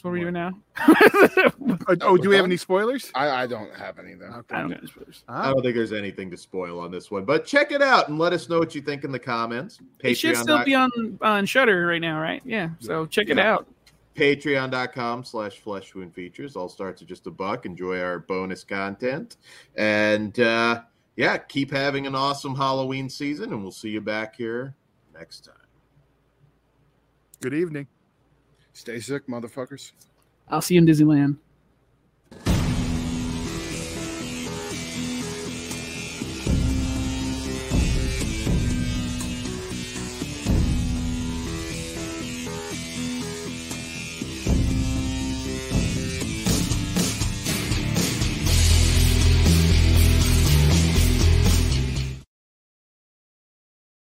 So 0.01 0.09
what 0.09 0.11
are 0.11 0.13
we 0.15 0.21
doing 0.21 0.33
now? 0.35 0.53
Oh, 1.89 1.97
oh, 2.03 2.17
do 2.17 2.29
we 2.29 2.37
have 2.37 2.45
any 2.45 2.57
spoilers? 2.57 3.11
I, 3.15 3.43
I 3.43 3.47
don't 3.47 3.75
have 3.75 3.99
any 3.99 4.15
though. 4.15 4.27
Okay. 4.27 4.55
I 4.55 4.61
don't 4.61 4.71
know. 4.71 4.79
spoilers. 4.87 5.25
I 5.29 5.51
don't 5.51 5.63
think 5.63 5.75
there's 5.75 5.93
anything 5.93 6.31
to 6.31 6.37
spoil 6.37 6.79
on 6.79 6.91
this 6.91 7.11
one, 7.11 7.25
but 7.25 7.45
check 7.45 7.73
it 7.73 7.83
out 7.83 8.09
and 8.09 8.19
let 8.19 8.33
us 8.33 8.49
know 8.49 8.59
what 8.59 8.75
you 8.75 8.81
think 8.81 9.03
in 9.05 9.11
the 9.13 9.19
comments. 9.19 9.79
It 10.01 10.15
should 10.15 10.37
still 10.37 10.65
be 10.65 10.75
on 10.75 10.91
on 11.21 11.47
Shudder 11.47 11.87
right 11.87 12.01
now, 12.01 12.21
right? 12.21 12.41
Yeah. 12.45 12.71
So 12.81 13.07
check 13.07 13.29
it 13.29 13.37
Yeah. 13.39 13.55
out. 13.55 13.67
patreon.com 14.15 15.25
slash 15.25 15.59
flesh 15.61 15.95
wound 15.95 16.15
features 16.15 16.55
all 16.57 16.69
starts 16.69 17.03
at 17.03 17.09
just 17.09 17.27
a 17.27 17.31
buck 17.31 17.65
enjoy 17.67 18.01
our 18.01 18.19
bonus 18.21 18.65
content 18.65 19.37
and 19.77 20.39
uh 20.41 20.83
yeah 21.17 21.39
keep 21.39 21.71
having 21.71 22.07
an 22.07 22.15
awesome 22.15 22.55
halloween 22.55 23.09
season 23.09 23.53
and 23.53 23.63
we'll 23.63 23.71
see 23.71 23.89
you 23.91 24.01
back 24.01 24.35
here 24.37 24.75
next 25.15 25.45
time 25.45 25.55
good 27.41 27.55
evening. 27.55 27.87
Stay 28.73 29.01
sick, 29.01 29.27
motherfuckers. 29.27 29.93
I'll 30.49 30.63
see 30.63 30.75
you 30.75 30.81
in 30.81 30.87
Disneyland. 30.87 31.37